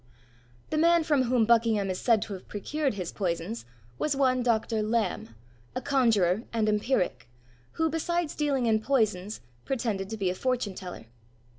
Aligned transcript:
The 0.71 0.79
man 0.79 1.03
from 1.03 1.25
whom 1.25 1.45
Buckingham 1.45 1.91
is 1.91 1.99
said 1.99 2.23
to 2.23 2.33
have 2.33 2.47
procured 2.47 2.95
his 2.95 3.11
poisons 3.11 3.65
was 3.99 4.15
one 4.15 4.41
Dr. 4.41 4.81
Lamb, 4.81 5.35
a 5.75 5.79
conjuror 5.79 6.41
and 6.51 6.67
empiric, 6.67 7.29
who, 7.73 7.87
besides 7.87 8.33
dealing 8.33 8.65
in 8.65 8.81
poisons, 8.81 9.41
pretended 9.63 10.09
to 10.09 10.17
be 10.17 10.31
a 10.31 10.33
fortune 10.33 10.73
teller. 10.73 11.05